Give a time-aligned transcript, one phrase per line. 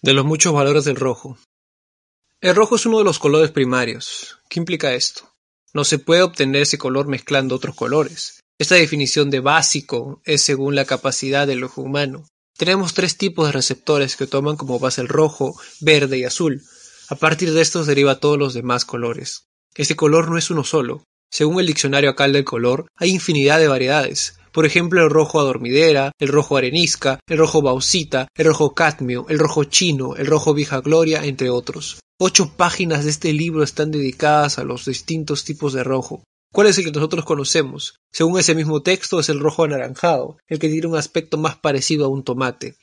[0.00, 1.36] De los muchos valores del rojo.
[2.40, 4.38] El rojo es uno de los colores primarios.
[4.48, 5.34] ¿Qué implica esto?
[5.74, 8.38] No se puede obtener ese color mezclando otros colores.
[8.60, 12.28] Esta definición de básico es según la capacidad del ojo humano.
[12.56, 16.62] Tenemos tres tipos de receptores que toman como base el rojo, verde y azul.
[17.08, 19.46] A partir de estos deriva todos los demás colores.
[19.74, 21.02] Este color no es uno solo.
[21.28, 24.38] Según el diccionario Acal del color, hay infinidad de variedades.
[24.58, 29.38] Por ejemplo, el rojo adormidera, el rojo arenisca, el rojo bauxita, el rojo cadmio, el
[29.38, 32.00] rojo chino, el rojo vieja gloria, entre otros.
[32.18, 36.24] Ocho páginas de este libro están dedicadas a los distintos tipos de rojo.
[36.52, 38.00] ¿Cuál es el que nosotros conocemos?
[38.12, 42.06] Según ese mismo texto es el rojo anaranjado, el que tiene un aspecto más parecido
[42.06, 42.74] a un tomate.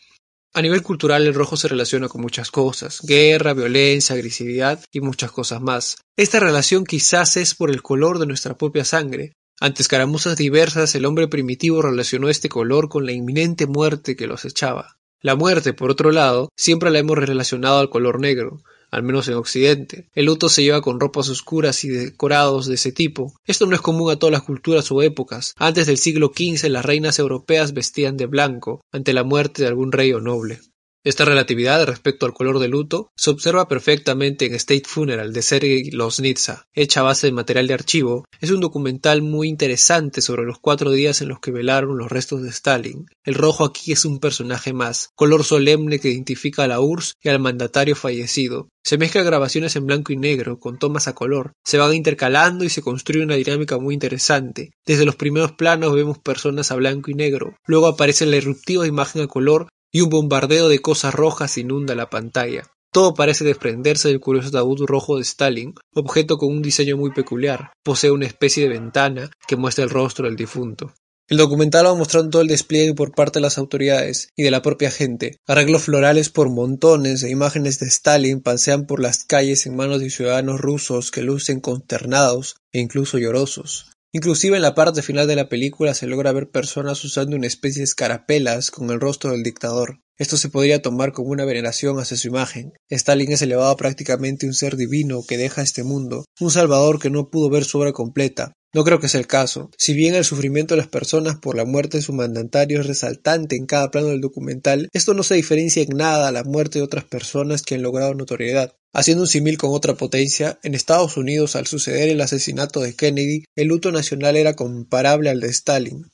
[0.54, 5.30] A nivel cultural el rojo se relaciona con muchas cosas, guerra, violencia, agresividad y muchas
[5.34, 5.98] cosas más.
[6.16, 9.34] Esta relación quizás es por el color de nuestra propia sangre.
[9.60, 14.44] Ante escaramuzas diversas el hombre primitivo relacionó este color con la inminente muerte que los
[14.44, 14.98] echaba.
[15.22, 19.36] La muerte, por otro lado, siempre la hemos relacionado al color negro, al menos en
[19.36, 20.10] Occidente.
[20.14, 23.34] El luto se lleva con ropas oscuras y decorados de ese tipo.
[23.46, 25.54] Esto no es común a todas las culturas o épocas.
[25.58, 29.92] Antes del siglo XV las reinas europeas vestían de blanco ante la muerte de algún
[29.92, 30.60] rey o noble.
[31.06, 35.92] Esta relatividad respecto al color de luto se observa perfectamente en State Funeral de Sergei
[35.92, 38.26] Loznitsa, hecha a base de material de archivo.
[38.42, 42.42] Es un documental muy interesante sobre los cuatro días en los que velaron los restos
[42.42, 43.06] de Stalin.
[43.24, 47.30] El rojo aquí es un personaje más, color solemne que identifica a la URSS y
[47.30, 48.70] al mandatario fallecido.
[48.84, 52.70] Se mezclan grabaciones en blanco y negro con tomas a color, se van intercalando y
[52.70, 54.72] se construye una dinámica muy interesante.
[54.88, 59.22] Desde los primeros planos vemos personas a blanco y negro, luego aparece la irruptiva imagen
[59.22, 62.70] a color y un bombardeo de cosas rojas inunda la pantalla.
[62.92, 67.72] Todo parece desprenderse del curioso ataúd rojo de Stalin, objeto con un diseño muy peculiar.
[67.82, 70.94] Posee una especie de ventana que muestra el rostro del difunto.
[71.30, 74.62] El documental va mostrando todo el despliegue por parte de las autoridades y de la
[74.62, 75.38] propia gente.
[75.48, 80.10] Arreglos florales por montones e imágenes de Stalin pasean por las calles en manos de
[80.10, 83.95] ciudadanos rusos que lucen consternados e incluso llorosos.
[84.16, 87.82] Inclusive en la parte final de la película se logra ver personas usando una especie
[87.82, 90.00] de escarapelas con el rostro del dictador.
[90.18, 92.72] Esto se podría tomar como una veneración hacia su imagen.
[92.90, 97.10] Stalin es elevado a prácticamente un ser divino que deja este mundo, un salvador que
[97.10, 98.54] no pudo ver su obra completa.
[98.74, 99.70] No creo que sea el caso.
[99.78, 103.58] Si bien el sufrimiento de las personas por la muerte de su mandatario es resaltante
[103.58, 106.86] en cada plano del documental, esto no se diferencia en nada a la muerte de
[106.86, 108.78] otras personas que han logrado notoriedad.
[108.98, 113.44] Haciendo un símil con otra potencia, en Estados Unidos al suceder el asesinato de Kennedy,
[113.54, 116.06] el luto nacional era comparable al de Stalin.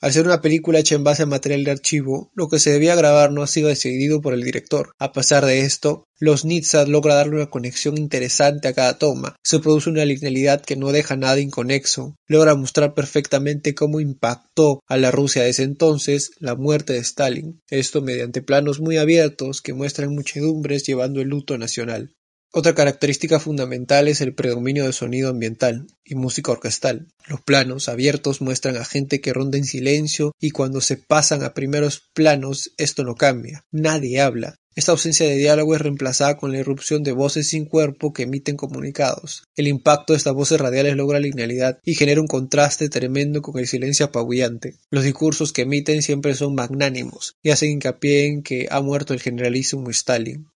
[0.00, 2.94] Al ser una película hecha en base a material de archivo, lo que se debía
[2.94, 4.92] grabar no ha sido decidido por el director.
[5.00, 9.34] A pesar de esto, los Nitsa logra darle una conexión interesante a cada toma.
[9.42, 12.14] Se produce una linealidad que no deja nada inconexo.
[12.28, 17.60] Logra mostrar perfectamente cómo impactó a la Rusia de ese entonces la muerte de Stalin.
[17.68, 22.14] Esto mediante planos muy abiertos que muestran muchedumbres llevando el luto nacional.
[22.50, 27.08] Otra característica fundamental es el predominio de sonido ambiental y música orquestal.
[27.26, 31.52] Los planos abiertos muestran a gente que ronda en silencio y cuando se pasan a
[31.52, 33.66] primeros planos esto no cambia.
[33.70, 34.56] Nadie habla.
[34.74, 38.56] Esta ausencia de diálogo es reemplazada con la irrupción de voces sin cuerpo que emiten
[38.56, 39.42] comunicados.
[39.54, 43.66] El impacto de estas voces radiales logra linealidad y genera un contraste tremendo con el
[43.66, 44.76] silencio apabullante.
[44.90, 49.20] Los discursos que emiten siempre son magnánimos y hacen hincapié en que ha muerto el
[49.20, 50.46] generalísimo Stalin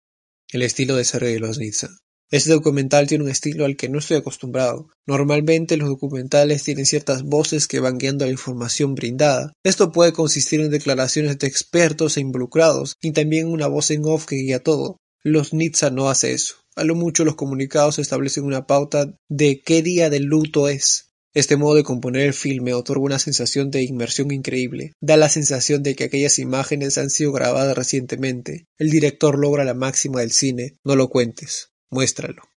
[0.53, 1.89] el estilo de Sergei Loznitsa.
[2.31, 4.87] Este documental tiene un estilo al que no estoy acostumbrado.
[5.05, 9.53] Normalmente los documentales tienen ciertas voces que van guiando la información brindada.
[9.63, 14.25] Esto puede consistir en declaraciones de expertos e involucrados y también una voz en off
[14.25, 14.97] que guía todo.
[15.21, 16.55] Los Nitsa no hace eso.
[16.75, 21.12] A lo mucho los comunicados establecen una pauta de qué día del luto es.
[21.35, 24.93] Este modo de componer el filme otorga una sensación de inmersión increíble.
[25.01, 28.67] Da la sensación de que aquellas imágenes han sido grabadas recientemente.
[28.77, 30.77] El director logra la máxima del cine.
[30.83, 32.43] No lo cuentes, muéstralo.